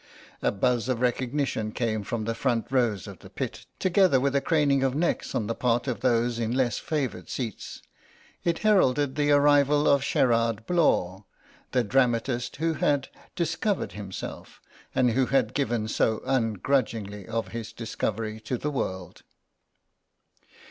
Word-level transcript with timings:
A 0.41 0.51
buzz 0.51 0.89
of 0.89 0.99
recognition 0.99 1.71
came 1.71 2.01
from 2.03 2.25
the 2.25 2.33
front 2.33 2.65
rows 2.71 3.05
of 3.05 3.19
the 3.19 3.29
pit, 3.29 3.67
together 3.77 4.19
with 4.19 4.35
a 4.35 4.41
craning 4.41 4.81
of 4.81 4.95
necks 4.95 5.35
on 5.35 5.45
the 5.45 5.53
part 5.53 5.87
of 5.87 5.99
those 5.99 6.39
in 6.39 6.53
less 6.53 6.79
favoured 6.79 7.29
seats. 7.29 7.83
It 8.43 8.57
heralded 8.65 9.13
the 9.13 9.29
arrival 9.29 9.87
of 9.87 10.03
Sherard 10.03 10.65
Blaw, 10.65 11.25
the 11.71 11.83
dramatist 11.83 12.55
who 12.55 12.73
had 12.73 13.09
discovered 13.35 13.91
himself, 13.91 14.59
and 14.95 15.11
who 15.11 15.27
had 15.27 15.53
given 15.53 15.87
so 15.87 16.23
ungrudgingly 16.25 17.27
of 17.27 17.49
his 17.49 17.71
discovery 17.71 18.39
to 18.39 18.57
the 18.57 18.71
world. 18.71 19.21